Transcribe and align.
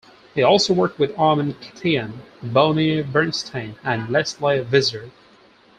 He 0.33 0.41
also 0.41 0.73
worked 0.73 0.97
with 0.97 1.15
Armen 1.15 1.53
Keteyian, 1.61 2.13
Bonnie 2.41 3.03
Bernstein 3.03 3.75
and 3.83 4.09
Lesley 4.09 4.59
Visser. 4.63 5.11